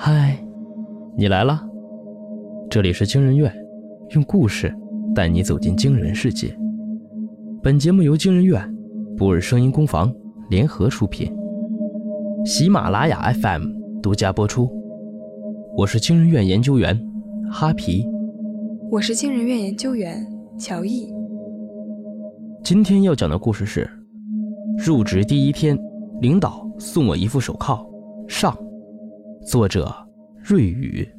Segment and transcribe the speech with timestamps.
[0.00, 0.38] 嗨，
[1.16, 1.60] 你来了。
[2.70, 3.52] 这里是惊人院，
[4.10, 4.72] 用故事
[5.12, 6.56] 带你走进惊人世界。
[7.60, 8.62] 本节目由惊人院、
[9.16, 10.14] 不尔声音工坊
[10.50, 11.36] 联合出品，
[12.44, 13.64] 喜马拉雅 FM
[14.00, 14.70] 独家播出。
[15.76, 16.96] 我是惊人院研究员
[17.50, 18.06] 哈皮，
[18.92, 20.24] 我是惊人院研究员
[20.56, 21.12] 乔毅。
[22.62, 23.90] 今天要讲的故事是：
[24.76, 25.76] 入职第一天，
[26.20, 27.84] 领导送我一副手铐。
[28.28, 28.56] 上，
[29.48, 30.06] 作者
[30.44, 31.10] 瑞宇。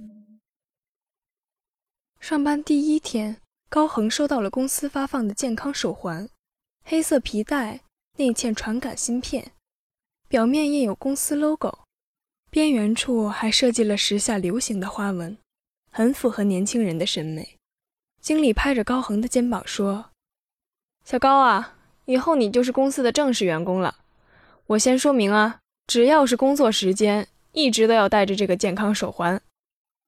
[2.19, 3.37] 上班第一天，
[3.69, 6.29] 高恒收到了公司发放的健康手环，
[6.83, 7.81] 黑色皮带，
[8.17, 9.53] 内嵌传感芯片，
[10.27, 11.79] 表面印有公司 logo，
[12.51, 15.35] 边缘处还设计了时下流行的花纹，
[15.91, 17.57] 很符合年轻人的审美。
[18.21, 20.11] 经理拍着高恒的肩膀说
[21.03, 21.75] ：“小高啊，
[22.05, 23.95] 以后你就是公司的正式员工了。
[24.67, 29.41] 我先说明啊。”只要是工作时间，一直都要带着这个健康手环。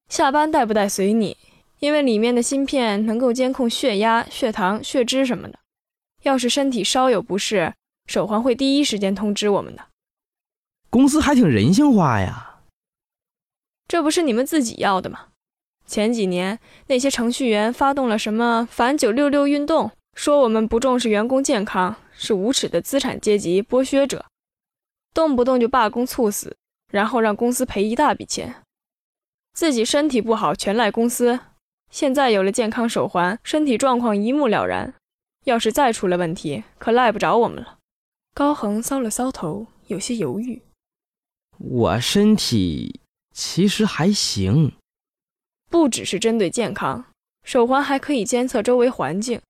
[0.08, 1.36] 下班带不带随你，
[1.78, 5.58] 因为里面的芯片能够监控血压、血糖、血脂什么的。
[6.22, 7.74] 要是身体稍有不适，
[8.06, 9.86] 手环会第一时间通知我们的。
[10.90, 12.60] 公司还挺人性化呀。
[13.88, 15.28] 这不是你们自己要的吗？
[15.86, 24.24] 前几年那些程序员发动了什么反九六六运动，说我们不重视员工健康，是无耻的资产阶级剥削者。
[25.12, 26.56] 动不动就罢工猝死，
[26.92, 28.62] 然后让公司赔一大笔钱，
[29.54, 31.40] 自己身体不好全赖公司。
[31.90, 34.94] 现在有了健康手环，身体状况一目了然。
[35.44, 37.78] 要是再出了问题，可赖不着我们了。
[38.34, 40.62] 高恒搔了搔头，有些犹豫。
[41.58, 43.00] 我身体
[43.32, 44.72] 其实还行，
[45.70, 47.06] 不只是针对健康，
[47.42, 49.40] 手环还可以监测周围环境。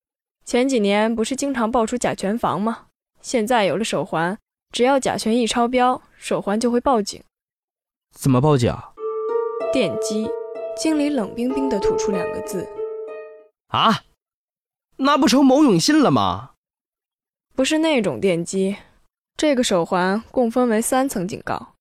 [0.44, 2.86] 前几年不是经常爆出甲醛房吗？
[3.20, 4.38] 现在有了手环。
[4.72, 7.22] 只要甲醛一超标，手环就会报警。
[8.12, 8.72] 怎么报警？
[9.72, 10.28] 电击。
[10.74, 12.66] 经理冷冰冰地吐出两个字
[13.68, 14.04] ：“啊，
[14.96, 16.52] 那不成某永信了吗？”
[17.54, 18.76] 不是那种电击。
[19.36, 21.74] 这个手环共分为三层警告。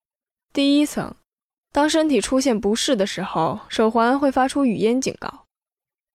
[0.51, 1.15] 第一层，
[1.71, 5.45] 当身体出现不适的时候，手环会发出语音警告。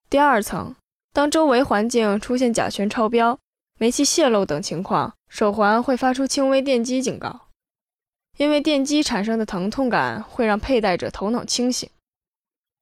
[0.07, 0.75] 第二层，
[1.13, 3.39] 当周围环境出现甲醛超标。
[3.79, 7.46] 煤气泄漏等情况，手环会发出轻微电击警告，
[8.37, 11.89] 因为电击产生的疼痛感会让佩戴者头脑清醒。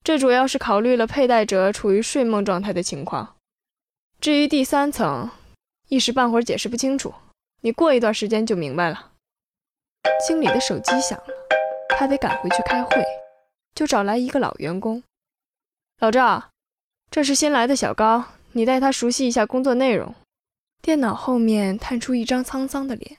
[0.04, 3.36] 这主要是考虑了佩戴者处于睡梦状态的情况。
[4.20, 5.32] 至于第三层，
[5.88, 7.14] 一时半会儿解释不清楚，
[7.62, 9.14] 你过一段时间就明白了。
[10.28, 11.34] 经理的手机响了，
[11.98, 13.04] 他得赶回去开会，
[13.74, 15.02] 就找来一个老员工。
[16.00, 16.50] 老赵，
[17.10, 20.14] 这是新来的小高，你带他熟悉一下工作内容。
[20.82, 23.18] 电脑后面探出一张沧桑的脸，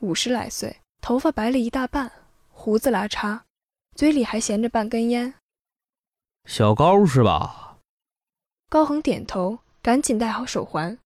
[0.00, 2.10] 五十来岁，头发白了一大半，
[2.48, 3.42] 胡子拉碴，
[3.94, 5.34] 嘴里还衔着半根烟。
[6.46, 7.76] 小高是吧？
[8.70, 10.98] 高恒点头，赶紧戴好手环，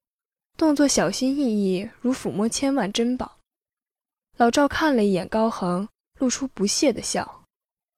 [0.56, 3.38] 动作小心翼翼，如抚摸千万珍宝。
[4.36, 5.88] 老赵看了一眼高恒，
[6.20, 7.42] 露出不屑的笑。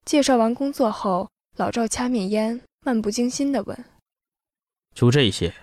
[0.03, 3.85] 介绍完工作后，老赵掐灭烟，漫不经心地问
[4.95, 5.53] ：“就这些，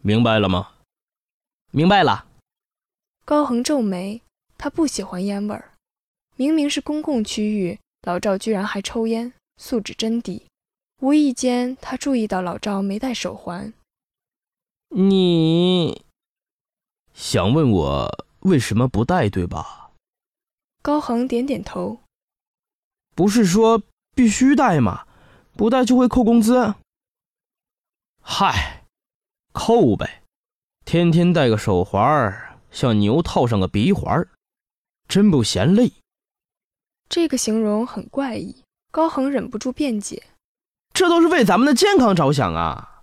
[0.00, 0.74] 明白了吗？”
[1.74, 2.28] 明白了，
[3.24, 4.22] 高恒皱眉，
[4.56, 5.71] 他不喜欢烟味儿。
[6.36, 10.46] 明明是公共区域，老赵居然还抽烟，素质真低。
[11.00, 13.72] 无意间，他注意到老赵没戴手环。
[14.88, 16.04] 你
[17.12, 19.90] 想问我为什么不戴，对吧？
[20.80, 22.00] 高恒点点头。
[23.14, 23.82] 不是说
[24.14, 25.06] 必须戴吗？
[25.54, 26.74] 不戴就会扣工资。
[28.20, 28.84] 嗨，
[29.52, 30.22] 扣呗。
[30.84, 34.26] 天天戴个手环，像牛套上个鼻环，
[35.06, 35.92] 真不嫌累。
[37.12, 40.22] 这个形容很怪异，高恒忍不住辩解
[40.94, 43.02] ：“这都是为咱们的健康着想啊！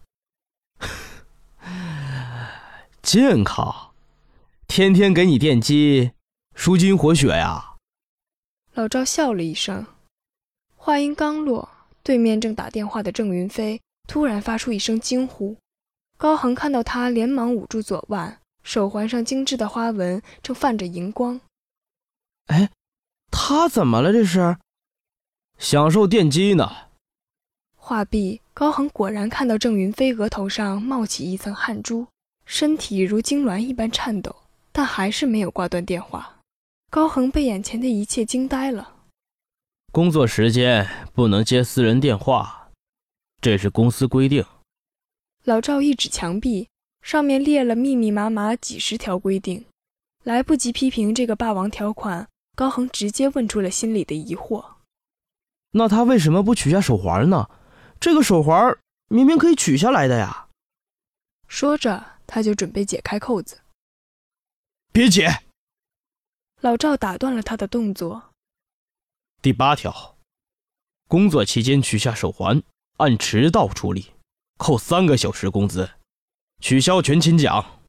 [3.03, 3.91] 健康，
[4.67, 6.13] 天天给你电击，
[6.55, 7.75] 舒筋活血呀。”
[8.73, 9.85] 老赵笑了一声，
[10.75, 11.69] 话音刚落，
[12.01, 15.55] 对面正打电话的郑云飞突然发出一声惊呼。
[16.17, 21.39] 高恒看到他，连忙捂住左腕，手环上精致的花纹正泛着荧光。
[22.47, 22.71] 哎，
[23.41, 24.11] 他怎么了？
[24.11, 24.57] 这是
[25.57, 26.69] 享受电击呢？
[27.77, 32.05] 话毕，高恒果然看到郑云飞额头上冒起一层汗珠，
[32.45, 34.35] 身体如痉挛一般颤抖，
[34.73, 36.41] 但还是没有挂断电话。
[36.91, 38.95] 高恒被眼前的一切惊呆了。
[39.93, 42.69] 工作时间不能接私人电话，
[43.41, 44.45] 这是公司规定。
[45.45, 46.67] 老赵一指墙壁，
[47.01, 49.65] 上面列了密密麻麻几十条规定。
[50.25, 52.27] 来不及批评这个霸王条款，
[52.59, 54.73] 高恒直接问出了心里的疑惑：
[55.71, 57.49] 那他为什么不取下手环呢？
[58.01, 58.77] 这个手环
[59.07, 60.49] 明明可以取下来的呀！
[61.47, 63.61] 说着，他就准备解开扣子。
[64.91, 65.43] 别解！
[66.59, 68.33] 老赵打断了他的动作。
[69.41, 70.17] 第八条，
[71.07, 72.61] 工作期间取下手环，
[72.97, 74.11] 按迟到处理，
[74.57, 75.91] 扣三个小时工资，
[76.59, 77.79] 取消全勤奖。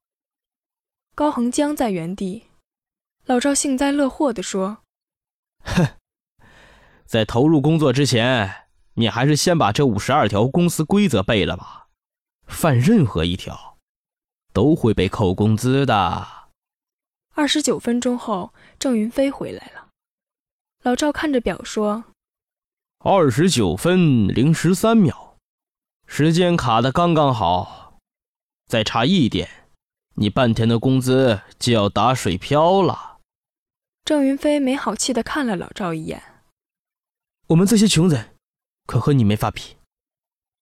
[1.17, 2.45] 高恒僵在原地，
[3.31, 4.79] 老赵幸灾乐祸地说
[5.63, 5.87] ：“哼，
[7.07, 11.87] 在投入工作之前，你还是先把这五十二条公司规则背了吧。
[12.49, 13.79] 犯任何一条，
[14.53, 16.27] 都会被扣工资的。”
[17.37, 19.87] 二十九分钟后，郑云飞回来了。
[20.83, 22.03] 老赵看着表说
[22.99, 25.37] ：“二十九分零十三秒，
[26.09, 28.01] 时间卡的刚刚好。
[28.67, 29.49] 再差一点，
[30.17, 33.07] 你半天的工资就要打水漂了。”
[34.11, 36.21] 郑云飞没好气的看了老赵一眼
[37.47, 38.31] ：“我们这些穷人，
[38.85, 39.77] 可和你没法比。”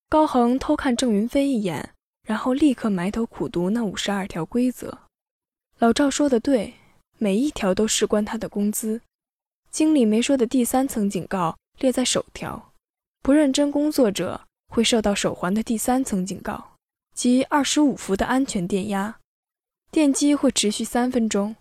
[0.07, 4.99] 高恒偷看郑云飞一眼，然后立刻埋头苦读那五十二条规则。
[5.79, 6.75] 老赵说的对，
[7.17, 9.01] 每一条都事关他的工资。
[9.71, 12.71] 经理没说的第三层警告列在首条：
[13.23, 16.75] 不认真工作者会受到手环的第三层警告，
[17.15, 19.17] 即二十五伏的安全电压，
[19.89, 21.55] 电击会持续三分钟。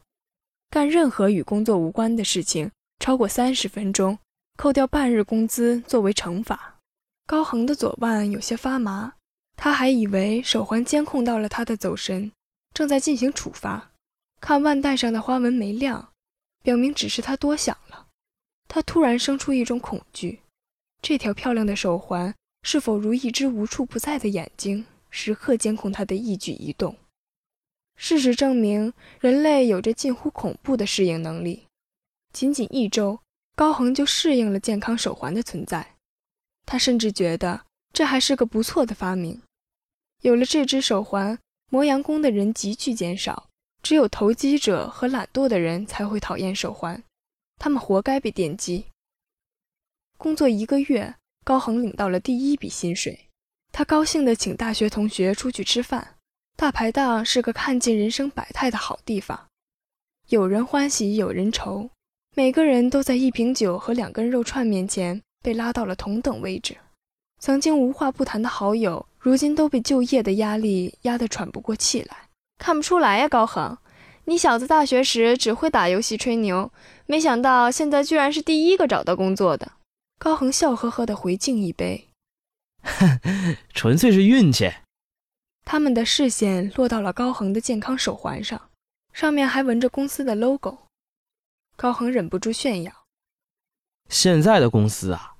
[0.70, 4.18] 干任何与工作无关的事情超过三十分钟，
[4.56, 6.76] 扣掉半日工资作为惩罚。
[7.26, 9.14] 高恒的左腕有些发麻，
[9.56, 12.30] 他还以为手环监控到了他的走神，
[12.74, 13.90] 正在进行处罚。
[14.40, 16.12] 看腕带上的花纹没亮，
[16.62, 18.06] 表明只是他多想了。
[18.68, 20.40] 他突然生出一种恐惧：
[21.00, 26.94] 这条漂亮的手环是否如一只无处不在的眼睛，时刻监控他的一举一动？
[28.00, 31.66] 事实证明，人类有着近乎恐怖的适应能力。
[32.32, 33.18] 仅仅一周，
[33.56, 35.96] 高恒就适应了健康手环的存在。
[36.64, 39.42] 他甚至觉得这还是个不错的发明。
[40.22, 41.38] 有了这只手环，
[41.70, 43.48] 磨洋工的人急剧减少。
[43.80, 47.02] 只有投机者和懒惰的人才会讨厌手环，
[47.58, 48.86] 他们活该被电击。
[50.16, 51.14] 工作一个月，
[51.44, 53.28] 高恒领到了第一笔薪水，
[53.72, 56.17] 他高兴地请大学同学出去吃饭。
[56.58, 59.46] 大排档是个看尽人生百态的好地方，
[60.28, 61.88] 有人欢喜有人愁，
[62.34, 66.76] 每个人都在一瓶酒和两根肉串面前被拉到了同等位置。
[67.38, 72.26] 曾经无话不谈的好友，如今都被就业的压力压得喘不过气来。
[72.58, 73.78] 看不出来呀，高恒，
[74.24, 76.72] 你小子大学时只会打游戏吹牛，
[77.06, 79.74] 没想到现在居然是第一个找到工作的。
[80.18, 82.08] 高恒笑呵呵地回敬一杯，
[83.72, 84.72] 纯粹是运气。
[85.70, 88.70] 他们的视线落到了高恒的健康手环上，
[89.12, 90.78] 上面还纹着公司的 logo。
[91.76, 92.90] 高恒忍不住炫耀：
[94.08, 95.34] 现在的公司啊，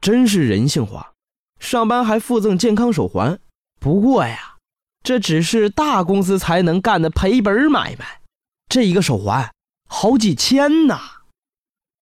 [0.00, 1.14] 真是人性化，
[1.58, 3.40] 上班还附赠健康手环。
[3.80, 4.50] 不过呀。
[5.02, 8.20] 这只是大公司才能干的赔本买卖，
[8.68, 9.52] 这一个手环
[9.88, 10.96] 好几千呢，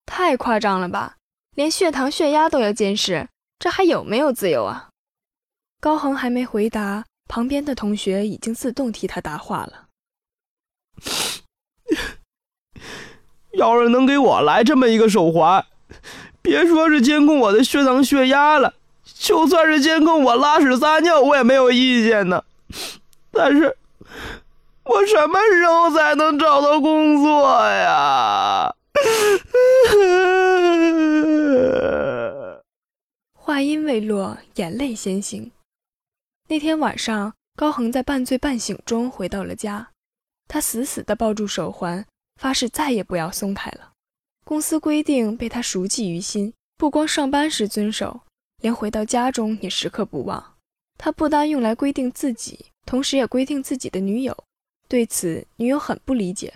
[0.05, 1.17] 太夸张了吧？
[1.57, 4.91] 连血糖、血压都要监视，这还有没有自由啊？
[5.81, 9.87] 高恒还没回答，旁边的同学已经自动替他答话了。
[13.55, 15.65] 要是能给我来这么一个手环，
[16.43, 18.75] 别说是监控我的血糖、血压了，
[19.05, 22.43] 就算是监控我拉屎撒尿，我也没有意见呢。
[23.31, 23.77] 但是，
[24.83, 28.75] 我什么时候才能找到工作呀？
[33.33, 35.53] 话音未落，眼泪先行。
[36.51, 39.93] 那天晚上，高恒在半醉半醒中回到了家，
[40.49, 42.05] 他死死地抱住手环，
[42.41, 43.93] 发誓再也不要松开了。
[44.45, 48.23] 公司规定被他熟记于心，不光上班时遵守，
[48.61, 50.57] 连回到家中也时刻不忘。
[50.99, 52.67] 他不单用来规定自己。
[52.85, 54.37] 同时也规定自己的女友，
[54.89, 56.53] 对此女友很不理解。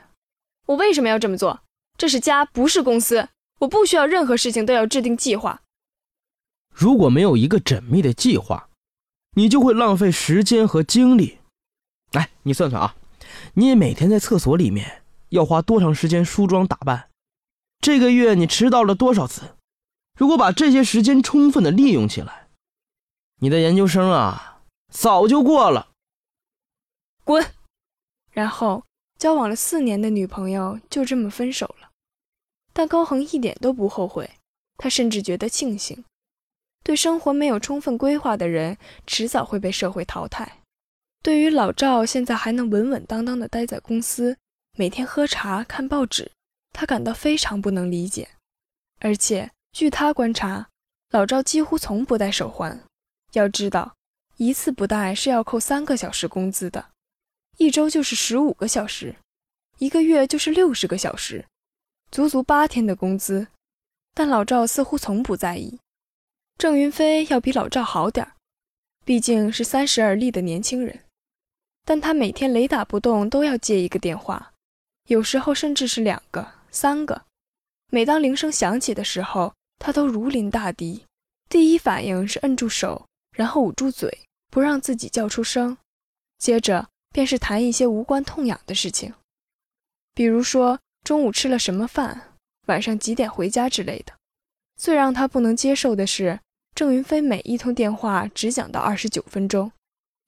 [0.67, 1.61] 我为什么要这么做？
[1.97, 3.29] 这是家，不是公司。
[3.61, 5.63] 我不需要任何事情都要制定计划。
[6.75, 8.69] 如果没有一个缜密的计划，
[9.35, 11.39] 你就会浪费时间和精力。
[12.13, 12.97] 来，你算算啊，
[13.55, 17.11] 你每天在厕所里面要花多长时间梳妆打扮？
[17.81, 19.57] 这个月你迟到了多少次？
[20.19, 22.47] 如果把这些时间充分的利用起来，
[23.41, 24.63] 你的研究生啊，
[24.93, 25.89] 早就过了。
[27.25, 27.45] 滚！
[28.31, 28.85] 然后
[29.19, 31.91] 交往了四年的女朋友就这么分手了。
[32.73, 34.31] 但高恒一点都不后悔，
[34.77, 36.05] 他甚至觉得庆幸。
[36.85, 38.77] 对生活没有充分规划的人，
[39.07, 40.61] 迟早会被社会淘汰。
[41.23, 44.37] 对于老赵现在还能稳稳当当的待在公司，
[44.77, 46.31] 每天喝茶看报纸，
[46.73, 48.29] 他感到非常不能理解。
[49.01, 50.69] 而且据他观察，
[51.11, 52.79] 老赵几乎从不戴手环。
[53.33, 53.95] 要知道，
[54.37, 56.91] 一次不戴是要扣三个小时工资的，
[57.57, 59.17] 一周就是十五个小时，
[59.79, 61.47] 一个月就是六十个小时，
[62.11, 63.47] 足足八天的工资。
[64.13, 65.81] 但老赵似乎从不在意。
[66.57, 68.33] 郑云飞要比老赵好点儿，
[69.05, 71.01] 毕竟是三十而立的年轻人。
[71.85, 74.53] 但他每天雷打不动都要接一个电话，
[75.09, 77.27] 有时候甚至是两个、三个。
[77.91, 81.05] 每当铃声响起的时候，他都如临大敌，
[81.49, 83.07] 第一反应是摁住手，
[83.37, 84.21] 然后捂住嘴，
[84.51, 85.77] 不让自己叫出声。
[86.39, 89.13] 接着便是谈一些无关痛痒的事情，
[90.15, 92.33] 比如说中午吃了什么饭，
[92.67, 94.15] 晚上几点回家之类的。
[94.77, 96.41] 最让他不能接受的是，
[96.75, 99.71] 郑云飞每一通电话只讲到二十九分钟。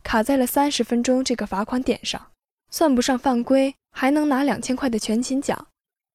[0.05, 2.31] 卡在了三十分钟这个罚款点上，
[2.71, 5.67] 算不上犯规，还能拿两千块的全勤奖。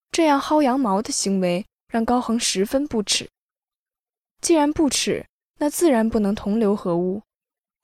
[0.09, 3.27] 这样薅羊毛的行为让高恒十分不耻。
[4.39, 5.25] 既然不耻，
[5.59, 7.21] 那自然不能同流合污。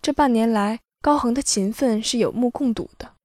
[0.02, 3.16] 这半年来，高恒的勤奋是有目共睹的。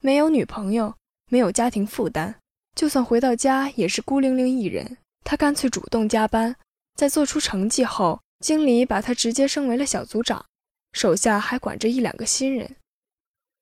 [0.00, 0.94] 没有女朋友，
[1.30, 2.36] 没有家庭负担，
[2.74, 4.96] 就算回到家也是孤零零一人。
[5.24, 6.56] 他干脆主动加班，
[6.94, 10.46] 在做出成绩后，经理把他直接升为了小组长。
[10.92, 12.76] 手下还管着一两个新人。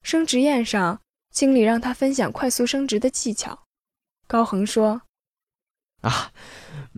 [0.02, 1.00] 升职宴上，
[1.32, 3.64] 经理让他分享快速升职的技巧。
[4.28, 5.02] 高恒说
[6.02, 6.32] ：“啊，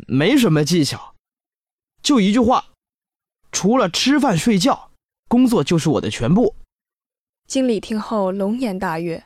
[0.06, 1.14] 没什么技巧，
[2.02, 2.66] 就一句话，
[3.50, 4.90] 除了吃饭睡觉，
[5.26, 6.54] 工作就是我的全部。”
[7.49, 9.25] 经理听后龙颜大悦，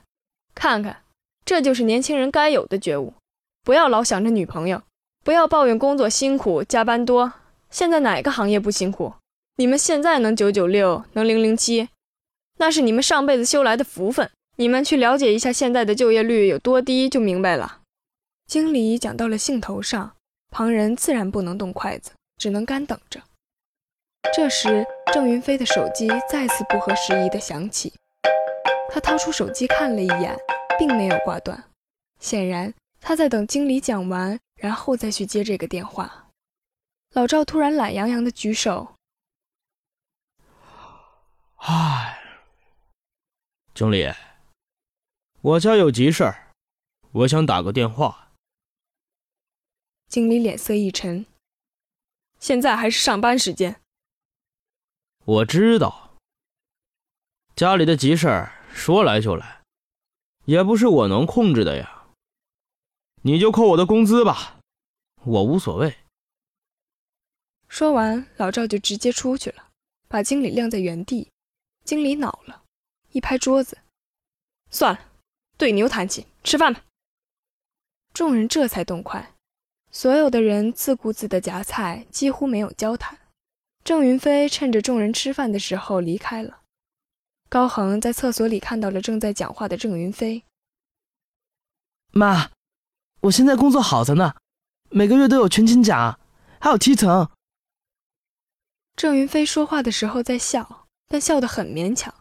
[0.55, 1.03] 看看，
[1.45, 3.15] 这就是年轻人该有的觉悟。
[3.65, 4.83] 不要老想着女朋友，
[5.25, 7.33] 不要抱怨工作辛苦、加班多。
[7.71, 9.15] 现在哪个行业不辛苦？
[9.57, 11.89] 你们现在能九九六，能零零七，
[12.59, 14.31] 那是你们上辈子修来的福分。
[14.57, 17.79] 你们去了解一下现在的就业率有多低，就明白了。
[18.47, 20.13] 经理讲到了兴头上，
[20.51, 23.23] 旁人自然不能动筷子，只能干等着。
[24.35, 27.93] 这时，郑云飞的手机再次不合时宜地响起，
[28.93, 30.37] 他掏出手机看了一眼，
[30.79, 31.65] 并没有挂断，
[32.19, 36.30] 显然他在等经理讲完，然后再去接这个电话。
[37.13, 38.95] 老赵突然懒洋洋的举手。
[41.57, 42.23] 唉，
[43.75, 44.15] 经理，
[45.41, 46.53] 我家有急事儿，
[47.11, 48.31] 我想打个电话。
[50.07, 51.27] 经理脸色一沉，
[52.39, 53.81] 现在还是上班时间。
[55.25, 56.17] 我知道，
[57.57, 59.63] 家里的急事儿说来就来，
[60.45, 62.07] 也不是我能控制的呀。
[63.23, 64.61] 你就扣我的工资吧，
[65.25, 66.00] 我无所谓。
[67.71, 69.69] 说完，老赵就直接出去了，
[70.09, 71.31] 把经理晾在原地。
[71.85, 72.65] 经理恼了，
[73.13, 73.79] 一拍桌子
[74.71, 75.01] ：“算了，
[75.57, 76.83] 对牛弹琴，吃饭吧。”
[78.13, 79.35] 众人这才动筷，
[79.93, 83.17] 所有的人自顾自的夹菜，几乎没有交谈。
[83.85, 86.63] 郑云飞趁着众人吃饭的时候离开了。
[87.49, 90.43] 高恒在厕所里看到了正在讲话的郑云飞
[92.11, 92.51] ：“妈，
[93.21, 94.35] 我现在工作好着呢，
[94.91, 96.19] 每个月都有全勤奖，
[96.61, 97.31] 还有提成。”
[99.01, 100.87] 郑云飞说话的时候在笑。
[101.09, 102.15] 但笑得很勉强，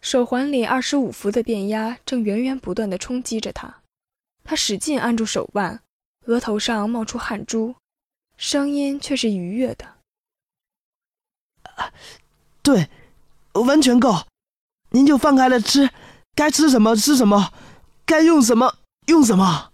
[0.00, 3.82] 手环里二十五伏的电压正源源不断地冲击着他，
[4.44, 5.82] 他使劲按住手腕，
[6.26, 7.74] 额头上冒出汗珠，
[8.38, 9.96] 声音却是愉悦的。
[12.62, 12.88] 对，
[13.52, 14.26] 完全够，
[14.90, 15.90] 您就放开了吃，
[16.34, 17.52] 该吃什么吃什么，
[18.06, 18.78] 该用什么
[19.08, 19.72] 用什么。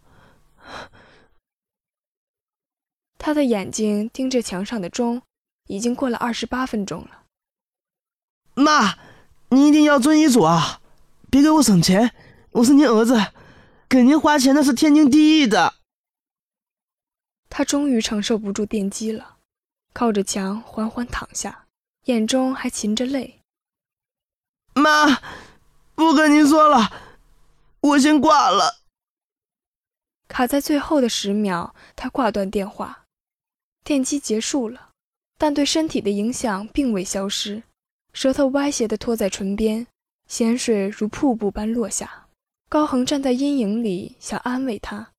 [3.16, 5.23] 他的眼睛盯着墙上的钟，
[5.70, 7.22] 已经过了二十八分钟了。
[8.54, 8.98] 妈，
[9.50, 10.80] 您一定要遵医嘱啊！
[11.30, 12.12] 别给我省钱，
[12.50, 13.32] 我是您儿子，
[13.88, 15.74] 给您花钱那是天经地义的。
[17.48, 19.36] 他终于承受不住电击了，
[19.92, 21.66] 靠着墙缓缓躺下，
[22.06, 23.40] 眼中还噙着泪。
[24.74, 25.22] 妈，
[25.94, 26.90] 不跟您说了，
[27.80, 28.80] 我先挂了。
[30.26, 33.04] 卡在最后的十秒，他挂断电话，
[33.84, 34.89] 电击结束了，
[35.40, 37.62] 但对身体的影响并未消失。
[38.12, 39.87] 舌头歪斜地拖在唇边，
[40.28, 42.26] 咸水如瀑布般落下。
[42.68, 45.12] 高恒站在阴影里，想安慰他，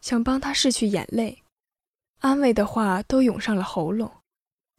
[0.00, 1.44] 想帮他拭去眼泪，
[2.18, 4.10] 安慰的话都涌上了喉咙。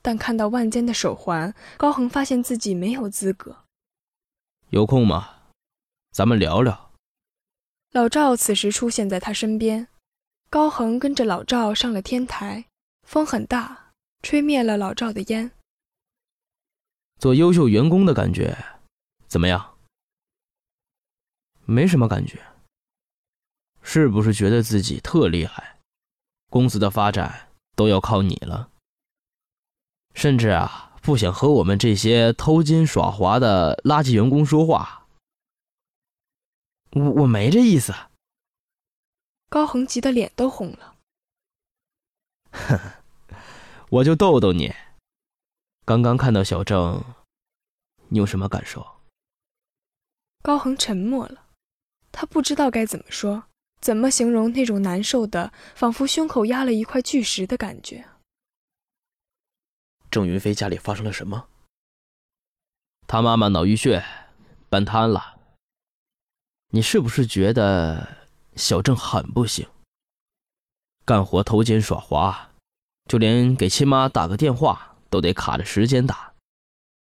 [0.01, 3.55] 但看到万间的手环，高恒发现自己没有资格。
[4.71, 5.29] 有空吗？
[6.11, 6.91] 咱们聊聊。
[7.93, 9.87] 老赵此时出现在他身边，
[10.49, 12.65] 高恒跟着老赵上了天台，
[13.07, 13.88] 风很大，
[14.21, 15.51] 吹灭了老赵的烟。
[17.17, 18.57] 做优秀员工的感觉
[19.27, 19.77] 怎么样？
[21.65, 22.41] 没什么感觉。
[23.81, 25.79] 是不是觉得自己特厉害？
[26.49, 28.71] 公司的发展都要靠你了？
[30.13, 35.07] 甚至啊，不想和我们这些偷奸耍滑的垃圾员工说话。
[36.91, 37.93] 我我没这意思。
[39.47, 40.95] 高恒急得脸都红了。
[42.51, 42.79] 哼，
[43.89, 44.73] 我就逗逗你。
[45.85, 47.03] 刚刚看到小郑，
[48.09, 48.85] 你有什么感受？
[50.43, 51.47] 高恒沉默了，
[52.11, 53.45] 他不知道该怎么说，
[53.81, 58.07] 怎么形容那种难受的，仿佛胸口压了一块巨石的感觉。
[60.11, 61.49] 郑云飞家里发生了什么？
[63.07, 64.05] 他妈妈脑淤血，
[64.69, 65.39] 半瘫了。
[66.69, 69.67] 你是不是觉得小郑很不行？
[71.03, 72.48] 干活偷奸耍滑，
[73.09, 76.35] 就连给亲妈打个电话都得卡着时间打，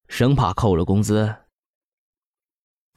[0.08, 1.36] 生怕扣了工资。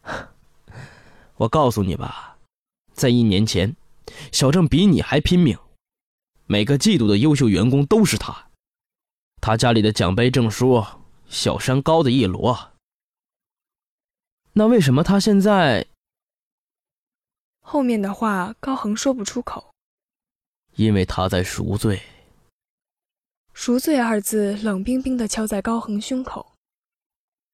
[1.34, 2.38] 我告诉你吧，
[2.92, 3.74] 在一年前，
[4.30, 5.58] 小郑比你还拼命，
[6.46, 8.50] 每个季度的优秀员工都是他，
[9.40, 10.84] 他家里的奖杯证书
[11.26, 12.70] 小山高的一摞。
[14.52, 15.88] 那为什么他现在？
[17.60, 19.72] 后面的话高恒说不出口，
[20.76, 22.00] 因为他在赎罪。
[23.62, 26.54] 赎罪二字冷冰冰的敲在高恒胸口。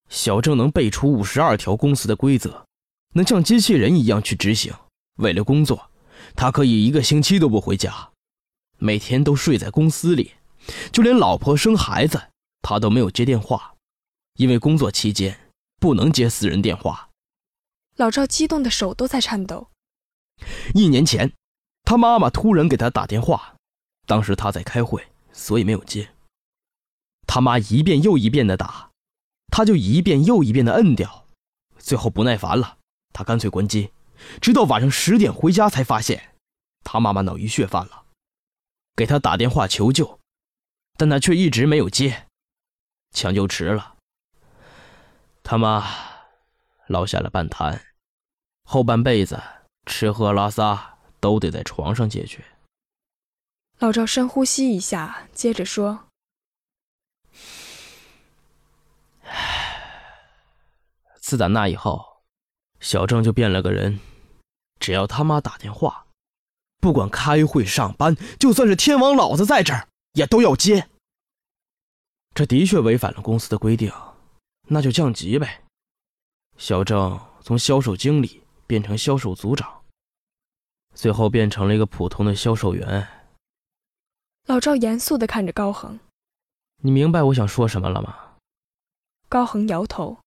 [0.09, 2.65] 小郑能背出五十二条公司的规则，
[3.15, 4.73] 能像机器人一样去执行。
[5.17, 5.91] 为了工作，
[6.37, 8.13] 他可以一个星期都不回家，
[8.79, 10.35] 每天都睡在公司里，
[10.93, 12.29] 就连老婆生孩子，
[12.63, 13.75] 他都没有接电话，
[14.35, 15.37] 因为工作期间
[15.81, 17.11] 不能接私人电话。
[17.97, 19.71] 老赵激动的手都在颤抖。
[20.73, 21.33] 一年前，
[21.83, 23.57] 他妈妈突然给他打电话，
[24.07, 25.05] 当时他在开会，
[25.37, 26.15] 所以没有接。
[27.27, 28.91] 他妈一遍又一遍的打，
[29.53, 31.27] 他就一遍又一遍的摁掉，
[31.79, 32.79] 最后不耐烦了，
[33.13, 33.93] 他干脆关机，
[34.41, 36.35] 直到晚上十点回家才发现，
[36.83, 38.07] 他妈妈脑溢血犯了，
[38.97, 40.19] 给他打电话求救，
[40.97, 42.27] 但他却一直没有接，
[43.11, 43.97] 抢救迟了，
[45.43, 45.87] 他妈
[46.87, 47.85] 落下了半瘫，
[48.65, 49.41] 后半辈子。
[49.89, 52.45] 吃喝拉撒都得在床上解决。
[53.79, 56.07] 老赵深呼吸一下，接着说：
[61.21, 62.23] “自打那以后，
[62.81, 64.01] 小郑就变了个人。
[64.81, 66.07] 只要他妈打电话，
[66.81, 70.89] 不管开会上班，就算是天王老子在这儿，也都要接。
[72.35, 73.93] 这的确违反了公司的规定，
[74.69, 75.65] 那就降级呗。
[76.57, 79.83] 小郑从销售经理变成销售组长。”
[80.97, 83.07] 最后变成了一个普通的销售员。
[84.47, 85.99] 老赵严肃地看着高恒
[86.83, 88.17] ：“你明白我想说什么了吗？”
[89.29, 90.19] 高恒摇头：“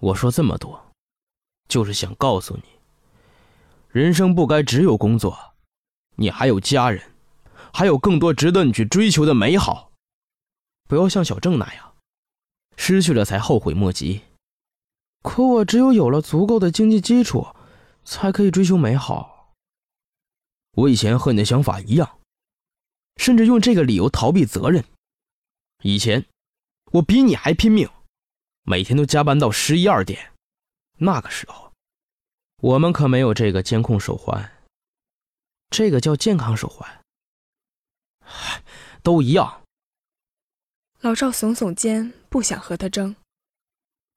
[0.00, 0.90] 我说这么多，
[1.68, 2.62] 就是想告诉你，
[3.88, 5.52] 人生不该只有工作，
[6.16, 7.12] 你还有家人，
[7.74, 9.92] 还有更多值得你去追求的美好。
[10.88, 11.94] 不要像小郑那样，
[12.78, 14.22] 失去了才后悔莫及。
[15.22, 17.48] 可我只有有了足够的经济基础，
[18.02, 19.52] 才可以追求美好。”
[20.72, 22.19] 我以前和你的想法一样，
[23.20, 24.82] 甚至用这个理由逃避责任。
[25.82, 26.24] 以前
[26.92, 27.86] 我比你还拼命，
[28.62, 30.32] 每天都加班到十一二点。
[30.96, 31.70] 那个时候，
[32.62, 34.50] 我们可没有这个监控手环，
[35.68, 37.02] 这个叫健康手环。
[39.02, 39.64] 都一样。
[41.00, 43.14] 老赵耸耸肩，不想和他争。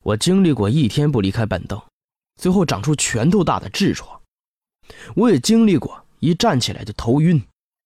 [0.03, 1.81] 我经历过一天不离开板凳，
[2.37, 4.21] 最后长出拳头大的痔疮。
[5.17, 6.05] 我也经历过。
[6.19, 7.45] 一站起来就头晕，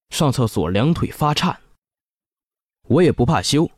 [0.10, 1.62] 上厕所两腿发颤。
[2.84, 3.70] 我也不怕羞，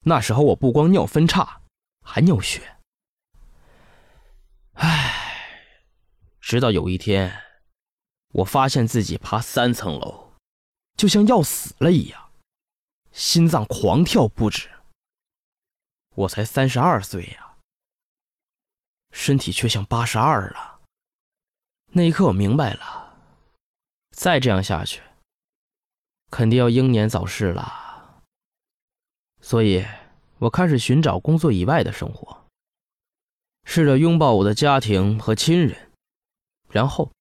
[0.00, 1.62] 那时候我不光尿分叉，
[2.04, 2.76] 还尿血。
[4.74, 5.66] 唉，
[6.40, 7.42] 直到有一天，
[8.32, 10.32] 我发现自己爬三层楼，
[10.96, 12.30] 就像要死了一样，
[13.10, 14.70] 心脏狂跳不止。
[16.14, 17.56] 我才三十二岁呀，
[19.12, 20.80] 身体却像八十二了。
[21.92, 23.18] 那一刻，我明白了。
[24.10, 25.02] 再这样下去，
[26.32, 28.22] 肯定要英年早逝了。
[29.42, 29.84] 所以，
[30.38, 32.46] 我开始寻找工作以外的生活，
[33.64, 35.90] 试着拥抱我的家庭和亲人，
[36.70, 37.12] 然后，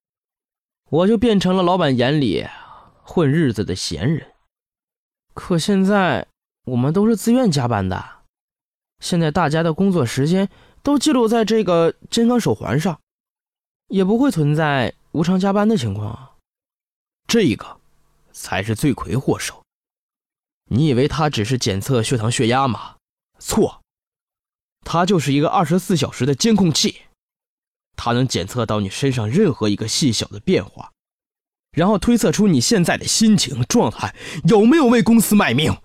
[0.89, 2.47] 我就变成了老板眼里
[3.03, 4.31] 混日子的闲人。
[5.33, 6.27] 可现在，
[6.65, 8.21] 我们都是自愿加班的，
[8.99, 10.47] 现在大家的工作时间
[10.81, 13.01] 都记录在这个健康手环上，
[13.87, 16.37] 也不会存在无偿加班的情况啊。
[17.27, 17.80] 这个
[18.33, 19.63] 才是罪魁祸首。
[20.69, 22.95] 你以为他只是检测血糖、血压吗？
[23.39, 23.81] 错，
[24.85, 27.01] 他就是一个二十四小时的监控器，
[27.95, 30.91] 它能检测到你身上任何一个细小的变化，
[31.71, 34.15] 然后推测出你现在的心情状态
[34.45, 35.75] 有没有为公司卖命。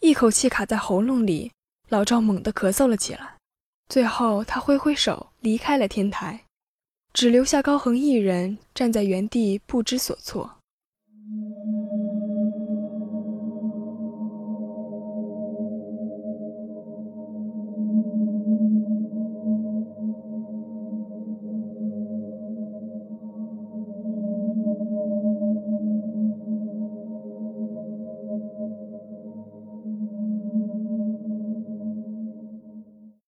[0.00, 1.52] 一口气卡在喉咙里，
[1.88, 3.36] 老赵猛地咳嗽了起来。
[3.88, 6.45] 最后，他挥挥手离开了天台，
[7.16, 10.55] 只留下高恒一人站在原地不知所措。